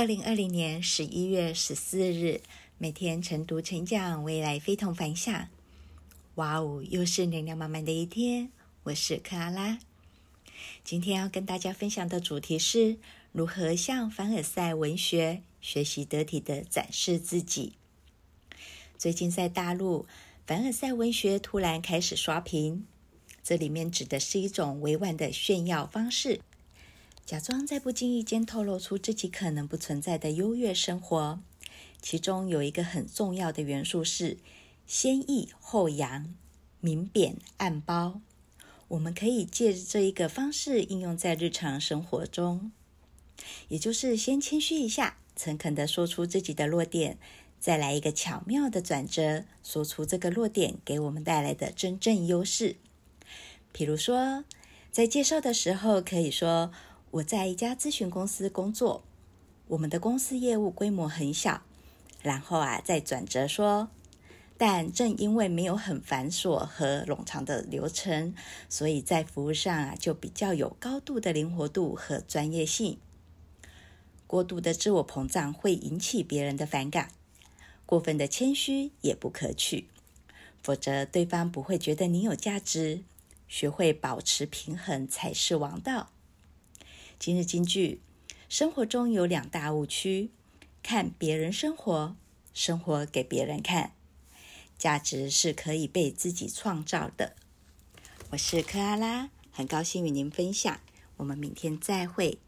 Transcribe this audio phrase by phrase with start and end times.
[0.00, 2.40] 二零二零年十一月十四日，
[2.78, 5.48] 每天晨读晨讲，未来非同凡响。
[6.36, 8.50] 哇哦，又是能量满满的一天。
[8.84, 9.78] 我是克拉拉，
[10.82, 12.96] 今天要跟大家分享的主题是
[13.32, 17.74] 如何向凡尔赛文学学习得体的展示自己。
[18.96, 20.06] 最近在大陆，
[20.46, 22.86] 凡尔赛文学突然开始刷屏，
[23.42, 26.40] 这里面指的是一种委婉的炫耀方式。
[27.30, 31.38] 假装在不经意间透露出自己可能不存在的优越生活，
[32.02, 34.38] 其中有一个很重要的元素是
[34.84, 36.34] 先抑后扬、
[36.80, 38.20] 明贬暗褒。
[38.88, 42.72] 我们可以借着这一个方式应用在日常生活中，
[43.68, 47.16] 也就是先谦虚一下，诚恳地说出自己的弱点，
[47.60, 52.74] 再来一个巧妙的转折，说出这个弱点给我们带来的真正优势。
[53.70, 54.44] 比如说，
[54.90, 56.72] 在介绍的时候可以说。
[57.12, 59.02] 我在一家咨询公司工作，
[59.66, 61.62] 我们的公司业务规模很小。
[62.22, 63.88] 然后啊，再转折说，
[64.56, 68.34] 但正因为没有很繁琐和冗长的流程，
[68.68, 72.98] 所以在服务上啊，就比较有高度的灵活度和专业性。
[74.28, 77.10] 过度的自我膨胀会引起别人的反感，
[77.86, 79.88] 过分的谦虚也不可取，
[80.62, 83.02] 否则对方不会觉得你有价值。
[83.48, 86.10] 学会保持平衡才是王道。
[87.20, 88.00] 今日金句：
[88.48, 90.30] 生活中有两大误区，
[90.82, 92.16] 看别人生活，
[92.54, 93.92] 生活给别人看。
[94.78, 97.36] 价值是可以被自己创造的。
[98.30, 100.80] 我是克阿拉，很高兴与您分享。
[101.18, 102.38] 我们明天再会。